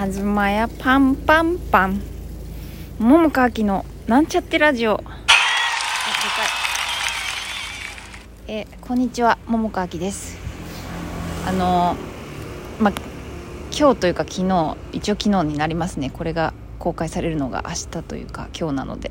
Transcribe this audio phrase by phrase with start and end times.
[0.00, 2.00] あずまやパンパンパン。
[3.00, 4.92] 桃川きのなんちゃってラジオ。
[4.92, 5.12] あでか
[8.46, 9.38] いえこんにちは。
[9.48, 10.38] 桃川きです。
[11.48, 11.96] あの
[12.78, 12.92] ま
[13.76, 16.10] 今日というか昨日一応昨日になりますね。
[16.10, 19.10] これが公開されるのが明日というか今日なので。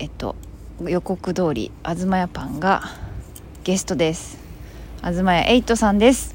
[0.00, 0.34] えっと
[0.80, 2.82] 予告通りあずまやパンが
[3.62, 4.38] ゲストです。
[5.02, 6.34] あずまやエイトさんです。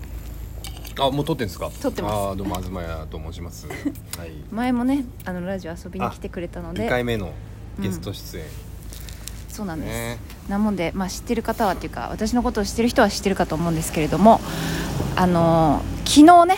[1.02, 1.70] あもう撮ってんですか？
[1.82, 2.14] 撮ってます。
[2.14, 3.68] あーどうも東谷と申します。
[4.18, 4.32] はい。
[4.52, 7.32] 前もねあのラジオ遊びに来てくれたの2で回目の
[7.80, 8.44] ゲスト出演、
[9.48, 10.18] そうなんです、ね。
[10.50, 14.42] なもんで、まあ、知ってる方はっていうか私のことを知ってる人は知ってるかと思うんですけれども
[15.16, 16.56] あのー昨日ね、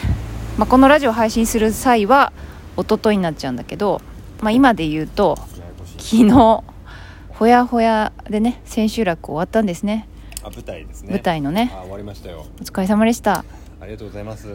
[0.58, 2.32] まあ、このラジオ配信する際は
[2.78, 4.02] 一昨日になっちゃうんだけど、
[4.42, 5.38] まあ、今で言うと
[5.98, 6.64] 昨日
[7.30, 10.08] ほやほやでね千秋楽終わったんですね。
[10.44, 11.10] あ舞台ですね。
[11.12, 11.72] 舞台のね。
[11.76, 12.46] あ終わりましたよ。
[12.60, 13.44] お疲れ様でした
[13.82, 14.48] ありがとうございます。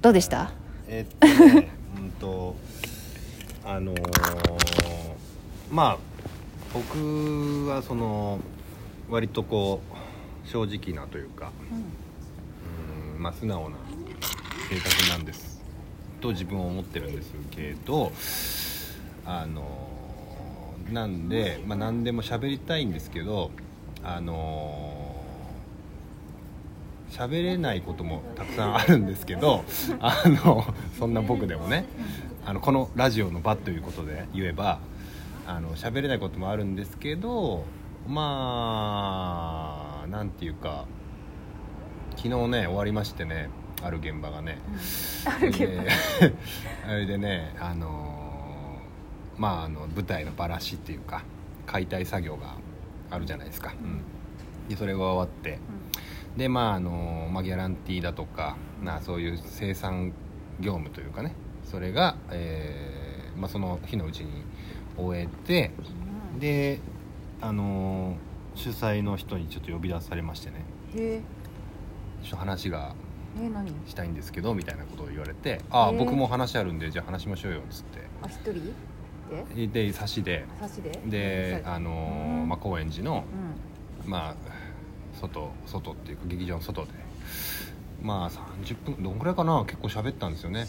[0.00, 0.52] どうでした？
[0.88, 2.56] えーっとね うんと
[3.64, 3.98] あのー
[5.70, 5.98] まあ
[6.74, 8.38] 僕はその
[9.08, 9.80] 割とこ
[10.44, 11.50] う正直なというか
[13.16, 13.22] うん。
[13.22, 13.76] まあ素直な
[14.68, 15.60] 性格なんです。
[16.20, 18.12] と自分は思ってるんですけど
[19.24, 19.88] あの
[20.92, 23.50] なんで、まあ、何でも喋りたいんですけど
[24.04, 25.01] あの
[27.12, 29.64] 喋れないこともたくさんあるんですけど
[30.00, 30.64] あの
[30.98, 31.84] そんな僕でもね
[32.46, 34.80] あのこのラジオの場ということで言えば
[35.46, 37.64] あの喋れないこともあるんですけど
[38.08, 40.86] まあなんていうか
[42.16, 43.50] 昨日ね終わりましてね
[43.82, 44.58] ある現場がね。
[45.24, 45.88] あるけどで
[46.86, 48.78] あれでねあの
[49.36, 51.22] まああの舞台のバラシっていうか
[51.66, 52.54] 解体作業が
[53.10, 54.02] あるじゃないですか、うん。
[54.68, 55.58] でそれが終わって、
[56.36, 60.12] でまああの、まあ、ギャランティーだとかなそういう生産
[60.60, 64.42] 業務というかねそれが、えーまあ、その日のうちに
[64.96, 65.70] 終えて
[66.38, 66.78] で
[67.40, 68.16] あの
[68.54, 70.64] 主催の人にちょっと呼び出されましてね。
[70.94, 71.20] へえ。
[72.22, 72.94] ちょっと話が
[73.40, 73.72] え何？
[73.86, 77.84] したいんですけどみたいなことを言われて「ああ、僕も話あるんでじゃあ話しましょうよ」っつっ
[78.22, 79.72] あ一人？
[79.72, 79.92] で？
[79.92, 80.44] 差しで。
[80.60, 81.00] 差しで？
[81.06, 83.24] であのまあ、高円寺の
[84.04, 84.10] う、ん。
[84.10, 84.36] まあ、
[85.22, 86.90] 外外っていうか劇場の外で。
[88.02, 89.64] まあ30分どんぐらいかな？
[89.64, 90.66] 結構喋ったんですよね。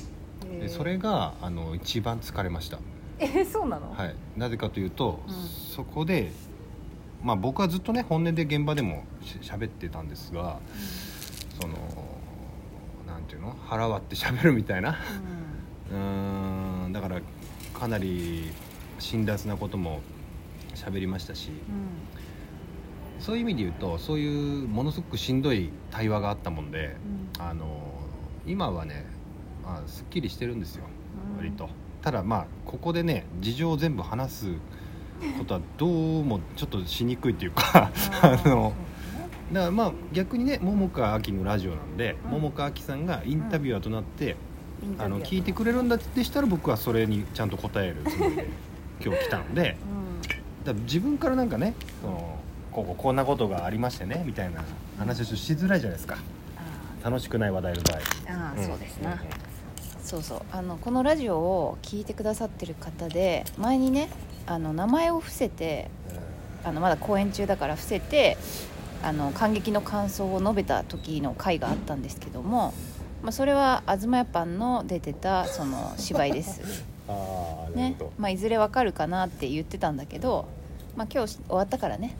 [0.59, 2.77] でそれがあの一番疲れました、
[3.17, 3.91] えそうなの？
[3.91, 5.33] はい、なぜかというと、うん。
[5.33, 6.31] そこで、
[7.23, 10.59] まあ、僕はずっとね本音で現場でもし喋ってたんですが
[11.59, 11.73] その
[13.07, 13.55] なんていうの？
[13.65, 14.97] 腹割って喋るみたいな。
[15.91, 16.93] うーん。
[16.93, 17.19] だから
[17.73, 18.51] かなり
[18.99, 20.01] 辛辣なことも
[20.75, 21.49] 喋りましたし
[23.19, 26.95] そういう意味で言うとそういうものすごくしんどい対話があったもんで
[27.39, 27.93] あの
[28.45, 29.05] 今はね、
[29.63, 30.83] まあ、すっきりしてるんですよ
[31.31, 31.37] うん。
[31.37, 31.69] 割と。
[32.01, 34.45] ただまあここでね事情を全部話す
[35.37, 37.91] ことはどうもちょっとしにくいっていうか
[38.21, 38.73] あの
[39.53, 42.31] だからまあ逆にね桃川きのラジオなんで、うん。
[42.31, 44.35] 桃川きさんがインタビュアーとなって、
[44.97, 48.47] あの聞いてくれるんだってしたら僕はそれにちゃんと答えるつもりで
[49.03, 49.77] 今日来たので
[50.65, 52.22] だ自分からなんかねその
[52.73, 54.63] こここんなことがありましてねみたいな
[54.97, 56.17] 話をしづらいじゃないですか。
[57.03, 57.99] 楽しくない話題の場合。
[58.31, 58.65] ああん。
[58.65, 59.19] そうですな、ん。
[60.01, 60.41] そうそう。
[60.51, 64.09] あのこのラジオを聞いてくださってる方で前にね
[64.47, 65.89] あの名前を伏せて
[66.63, 68.37] あのまだ公演中だから伏せて
[69.03, 72.73] あの感激の感想を述べた時の回があったんですけども、
[73.21, 77.97] まあ、それは東屋パンの出てたその芝居です、 あね。
[78.17, 80.45] まあ、いずれわかるかなって言ってたんだけど、
[80.95, 82.15] まあ、今日終わったからね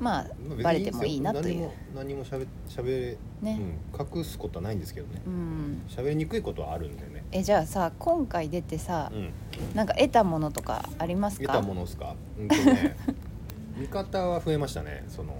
[0.00, 1.70] まあまあバレてもいいなという。
[1.94, 3.60] 何もしゃべしゃべね。
[3.94, 5.22] うん、隠すことはないんですけどね。
[5.26, 5.82] うん。
[5.88, 7.24] 喋りにくいことはあるんでね。
[7.32, 9.32] えじゃあさ今回出てさうん。
[9.74, 11.52] なんか得たものとかありますか？
[11.52, 12.14] 得たものですか？
[12.38, 12.96] うんとね
[13.76, 15.04] 見方は増えましたね。
[15.08, 15.34] その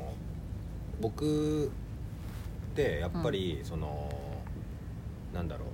[1.01, 1.69] 僕っ
[2.75, 4.09] てやっぱり、その
[5.35, 5.69] なんだろう。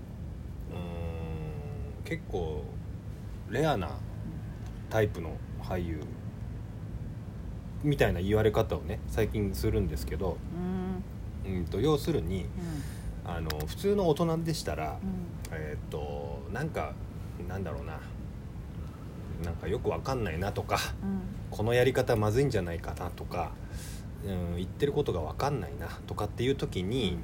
[0.74, 2.62] うーん結構
[3.50, 3.90] レアな
[4.90, 5.30] タイプの
[5.62, 6.00] 俳優
[7.84, 10.38] みたいな言われ方をね最近するんですけど、
[11.46, 11.56] うん。
[11.56, 13.30] うん、と要するにうん。
[13.30, 15.26] あの普通の大人でしたら、うん。
[15.52, 16.94] えーっとなんか
[17.48, 18.00] なんだろうな
[19.44, 21.20] なんかよくわかんないなとかうん。
[21.50, 23.52] このやり方まずいんじゃないかなとか、
[24.26, 27.18] うん、言ってることがわかんないなとかっていう時に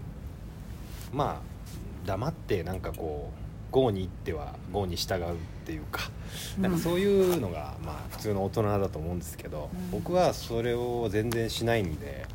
[1.12, 5.36] まあ黙ってなんかこう郷に行っては郷に従う
[5.70, 6.10] っていうか
[6.58, 9.90] なんかそういうのがまあ普通の大人だと思うんですけど、うん。
[9.92, 12.26] 僕はそれを全然しないんで。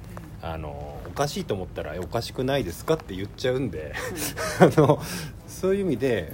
[0.42, 3.96] あのおかしいと思ったらえ「おかしくないですか?」って言っちゃうんで
[4.62, 5.02] あの
[5.48, 6.34] そういう意味で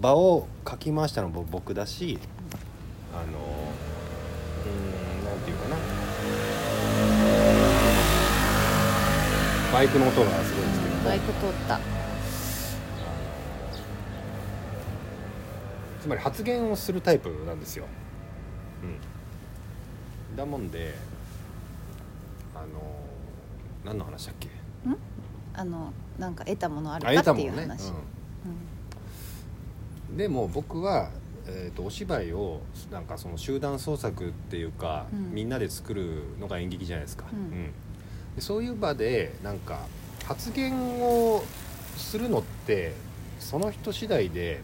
[0.00, 2.18] 場をかき回したのも僕だし
[3.14, 5.76] あのうーんなんていうかな。
[9.72, 10.94] バイクの音がすごいですけど。
[10.96, 11.78] もバイク通った
[16.06, 17.84] つまり発言をするタイプなんですよ、
[20.30, 20.94] うん、だもんで
[22.54, 22.66] あの
[23.84, 24.48] 何の話だっけ？
[25.52, 27.90] あのなんか得たものあるあかっていう話、
[30.10, 30.16] うん。
[30.16, 31.10] でも僕は、
[31.48, 32.60] えー、とお芝居を
[32.92, 35.34] なんかその集団創作っていうか、うん。
[35.34, 37.72] みんなで作るのが演劇じゃないですか、うん。
[38.36, 39.80] でそういう場でなんか
[40.24, 41.42] 発言を
[41.96, 42.92] するのって
[43.40, 44.60] その人次第で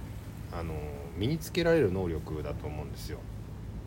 [0.53, 0.75] あの
[1.17, 3.19] 身につけられる能力だと思うんですよ。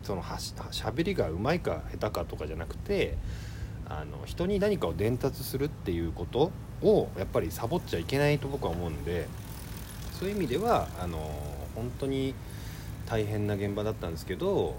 [0.02, 3.16] そのはしゃべりがうまいか下手かとかじゃなくて
[3.88, 6.52] あの人に何かを伝達するっていうこと
[6.82, 9.26] をやっぱりサボっちゃいけないと僕は思うんで
[10.12, 11.18] そういう意味ではあの
[11.74, 12.34] 本当に
[13.06, 14.76] 大変な現場だったんですけど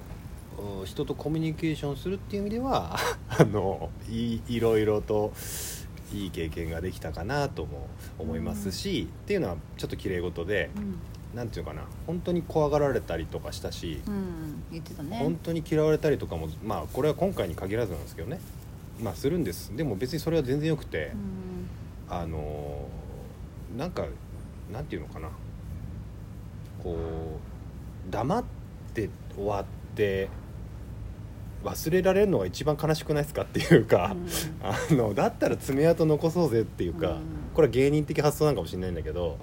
[0.86, 2.98] 人とコミュニケーションするっていう意味では
[3.28, 5.34] あのいいろいろと
[6.14, 7.88] いい経験ができたかなとも
[8.18, 11.00] 思いますし、っていうのはちょっと綺麗事でうん。
[11.34, 15.18] なんていうのかな本当に怖がられたりとかしたし、うん、うん、言ってたね。
[15.20, 18.40] 本当に嫌われたりとかもまあこれは今回に限らずなんですけどね。
[19.00, 19.76] まあするんです。
[19.76, 21.12] でも別にそれは全然よくて、
[22.10, 22.16] うん。
[22.16, 22.88] あの
[23.78, 24.06] なんか
[24.72, 25.30] なんていうのかな。
[26.82, 28.44] こう黙っ
[28.94, 29.66] て終わっ
[29.96, 30.30] て
[31.64, 34.16] 忘れられるのが一番悲しくないですかっていうか、
[34.64, 37.22] あのだったら爪痕残そうぜっていうか、うん。
[37.54, 39.40] これは芸人的発想なんかもしれないんだけど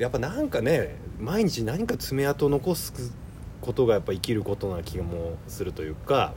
[0.00, 3.12] やっぱなんかね毎日何か爪痕を残す
[3.60, 6.32] ことがやっぱ生きることな気もするというか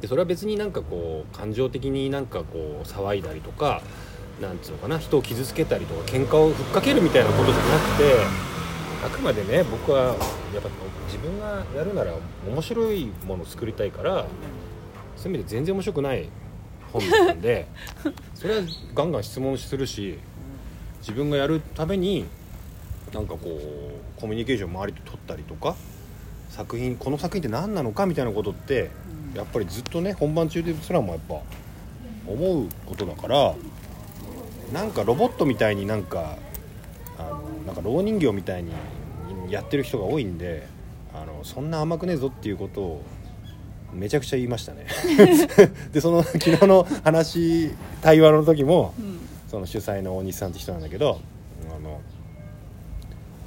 [0.00, 3.82] でそれは別になんかこう感情的になんかこう騒いだりとか
[4.40, 8.14] なんつうのかな人を傷つけたりとか喧嘩をふっかけるみたいなことじゃなくて
[9.04, 10.70] あくまでね僕はやっぱ
[11.08, 12.14] 自分がやるなら
[12.48, 14.24] 面白いものを作りたいから
[15.14, 16.30] そういう意味で全然面白くない
[16.90, 17.66] 本だったんで
[18.34, 18.62] それは
[18.94, 20.18] ガンガン質問するし
[21.00, 22.24] 自分がやるために
[23.12, 25.76] なんかこうコミュニケーション周りと取ったりとか
[26.50, 28.90] 作品この作品って何なのかみたいなことって
[29.34, 31.40] やっぱりずっとね本番中ですらもやっぱ
[32.26, 33.54] 思うことだから
[34.72, 36.36] なんかロボットみたいになんか
[37.18, 38.72] あのなんか蝋人形みたいに
[39.48, 40.66] やってる人が多いんで
[41.14, 43.02] あのそんな甘くねえぞっていうことを
[43.92, 44.86] めちゃくちゃ言いましたね。
[45.92, 47.70] でその昨日の話
[48.02, 49.18] 対話の時もうん。
[49.48, 51.20] その主催の大西さんって人なんだけど
[51.74, 52.00] あの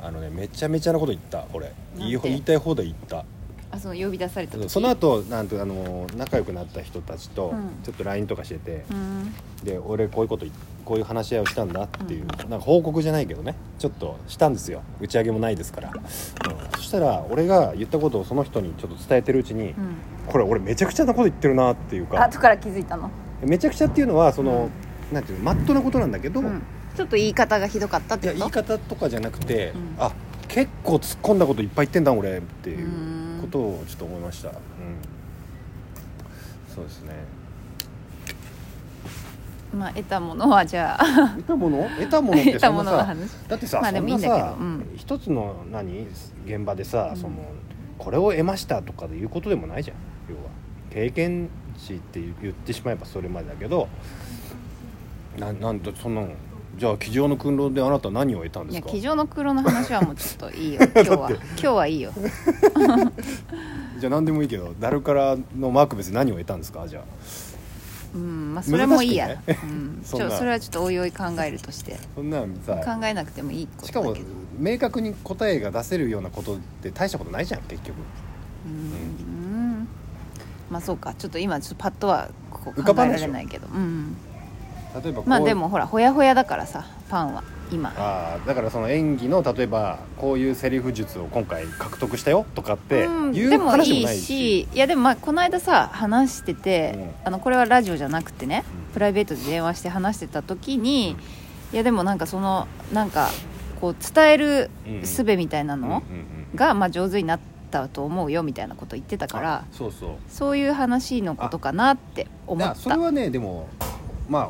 [0.01, 1.71] あのねめちゃめちゃなこと言った俺。
[1.97, 3.25] 言い言いたい放題言った。
[3.73, 4.69] あその呼び出された時？
[4.69, 7.83] その後なんとあの仲良くなった人たちとうん。
[7.83, 9.33] ちょっと LINE とかしてて、うん。
[9.63, 10.53] で俺こういうこと言
[10.83, 12.49] こういう話し合いをしたんだっていう、うん。
[12.49, 13.55] なんか報告じゃないけどね。
[13.79, 14.81] ちょっとしたんですよ。
[14.99, 16.01] 打ち上げもないですから、うん。
[16.75, 19.95] そしたら俺が言ったことをその人にちょっと伝えてるうちに、うん。
[20.27, 22.21] これ俺めちゃくちゃなこと言ってるなっていうか。
[22.23, 23.09] 後から気づいたの、
[23.43, 24.69] めちゃくちゃっていうのはその、
[25.11, 26.61] なんていうのマットなことなんだけど、うん、
[26.95, 28.61] ちょっと言い方がひどかったっいやてこと？
[28.61, 29.95] 言い方とかじゃなくて、うん。
[29.97, 30.11] あ
[30.47, 33.41] 結構突っ込んだこといっぱい言ってんだ俺っていううん。
[33.41, 34.55] ことをちょっと思いました、うん、
[36.75, 37.13] そうですね。
[39.73, 41.29] まあ得たものはじゃあ。
[41.37, 41.89] 得たもの？
[41.97, 43.15] 得たものってそんなさ
[43.47, 44.93] だってさ、まあでそんなさ、うん。
[44.97, 46.07] 一つの何？
[46.45, 47.17] 現場でさ、うん。
[47.17, 47.35] その
[47.97, 49.97] これを得ましたとかで言うことでもないじゃん。
[50.29, 50.41] 要は。
[50.91, 53.87] 経験値って言ってしまえばそれまでだけど
[55.37, 56.27] ななんとそんなの
[56.81, 58.89] じゃあ机上の訓練であなたは何を得たんですか？
[58.89, 60.79] いや机上の黒の話はもうちょっといいよ。
[60.95, 61.29] 今日は。
[61.29, 62.11] 今日はいいよ。
[64.01, 66.87] じゃあ何でもいいけどダルカラのマーク別に何を得たんですか？
[66.87, 67.03] じゃあ。
[68.15, 70.29] うんまあそれもいいや、難しうん、 そんな。
[70.29, 71.99] ちょそれはちょっとおいおい考えるとして。
[72.15, 72.73] そんなんさ。
[72.77, 74.25] 考えなくてもいいことしかもだけど
[74.57, 77.95] 明確に答えが出せるようなことって大したことないじゃん結局。
[78.65, 78.71] うん。
[78.73, 78.75] う
[79.83, 79.87] ん。
[80.71, 81.13] まあそうか。
[81.13, 83.67] ちょっと今ちょっとパッとはこう考えられないけど。
[83.67, 84.17] うん
[85.03, 87.93] 例えばまあでもほらほやほやだからさパンは今。
[87.97, 94.61] あーだからその演技の例えばこういうセリフ術を今回獲得したよとかってうんいうでもいいし,、し。
[94.73, 97.09] いやでもまあこの間さ話してて、うん。
[97.25, 98.93] あのこれはラジオじゃなくてね、うん。
[98.93, 101.15] プライベートで電話して話してた時に、い
[101.71, 103.29] やでもなんかそのなんか
[103.79, 104.69] こう伝える
[105.01, 106.01] 術みたいなのうんうんう
[106.53, 107.39] んが、まあ、上手になっ
[107.71, 110.09] たと思うよみたいなこと言ってたからあそうそう。
[110.27, 112.81] そういう話のことかなって思だった。
[112.81, 113.69] それはねでも
[114.27, 114.49] まあ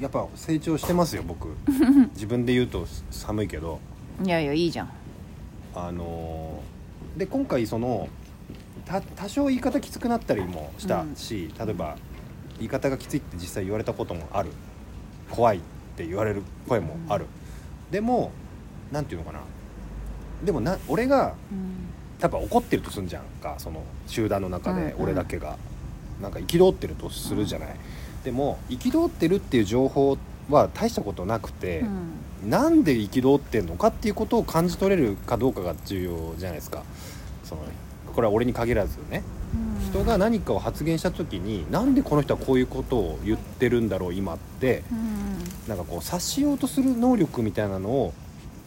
[0.00, 1.48] やっぱ成長してますよ僕。
[2.14, 3.80] 自分で言うと寒いけど。
[4.24, 4.90] いやいやいいじゃん。
[5.74, 8.08] あのーで今回その
[8.84, 11.96] た多少言い方きつくなったりもしたし、例えば
[12.58, 14.50] 言い方がきついって実際言われたこともある。
[15.30, 15.60] 怖いっ
[15.96, 17.26] て言われる声もある、
[17.90, 18.32] でも
[18.90, 19.40] なんていうのかな。
[20.44, 21.84] でもな俺がうん。
[22.20, 25.56] 多分怒ってるとすんじゃんかその集団の中で俺だけが、
[26.22, 27.68] なんか憤ってるとするじゃない、
[28.24, 30.18] でも憤ってるっていう情報
[30.50, 32.50] は大したことなくて、うん。
[32.50, 36.82] なんで憤ってんのかっていうことを感じ取れるかどうかが重要じゃないですか。
[37.44, 37.62] その
[38.14, 39.22] これは俺に限らずね。
[39.54, 39.84] うん。
[39.84, 45.68] 人が何かを発言した時になんでこの人はこういうことを言ってるんだろう今ってうん。
[45.68, 48.14] なんかこう察しようとする能力みたいなのを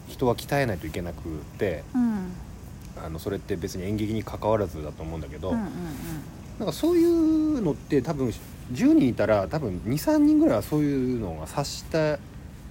[0.08, 2.32] 人は鍛えないといけなくってうん。
[3.04, 5.68] あのそれって別に演劇に関わらずだと思うんだけど、うんうん。
[6.58, 8.32] なんかそういうのって多分
[8.72, 12.18] 10人いたら多分23人ぐらいはそういうのが察した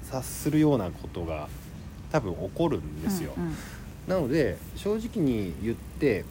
[0.03, 1.47] 察するようなことが
[2.11, 3.33] 多分起こるんですよ。
[3.37, 3.55] うんうん
[4.07, 6.23] なので正直に言って、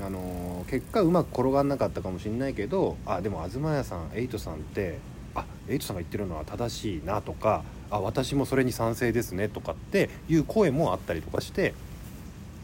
[0.00, 4.98] あのー結果うまく転がんなかったかもしれないけどあでも東谷さんエイトさんって
[5.34, 11.74] あエイトさんが言ってるのは正しいなとかあ私もそれに賛成ですねとかっていう声もあったりとかして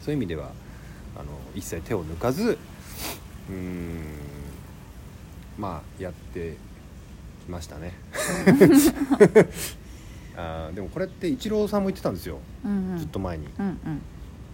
[0.01, 0.51] そういう意味では
[1.15, 2.57] あの一切手を抜かず
[3.49, 4.03] うーん
[5.57, 6.57] まあやって
[7.45, 7.93] きましたね。
[10.37, 12.39] あーでもこれってイチローさんも言ってたんですよ。
[12.65, 12.97] うんうん。
[12.97, 13.47] ずっと前に。
[13.57, 14.01] うんうん。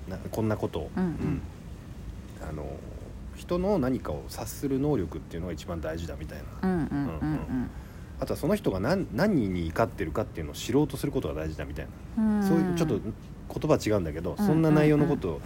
[0.08, 1.42] なこんなことを、うんうん。
[2.48, 2.66] あの
[3.36, 7.70] 人の何かを察する能力っていうのが一番大事だみたいな、うんうんうん
[8.20, 14.46] あとはその人が何何に怒ってるかっていうのを知ろうとすることが大事だみたいな、うんそういうちょっと言葉違うんだけど、うん。
[14.46, 15.42] そんな内容のことを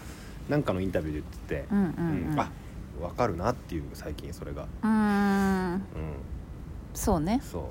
[0.49, 2.33] 何かのインタビューで言ってて、うんうんうん。
[2.33, 2.39] うん。
[2.39, 2.51] あ
[2.99, 5.73] 分かるなっていう最近それが、うーん。
[5.73, 5.81] うん、
[6.93, 7.41] そうね。
[7.43, 7.63] そう。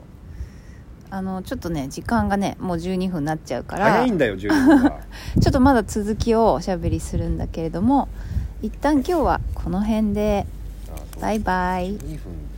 [1.11, 3.91] あのちょっとね時間がねもう12分になっちゃうから。
[3.91, 5.01] 早いんだよ10分が
[5.41, 8.09] ちょっとまだ続きをおしゃべりするんだけれども
[8.63, 10.47] 一旦今日はこの辺で。
[11.21, 11.97] バイバイ。
[11.97, 12.54] 12分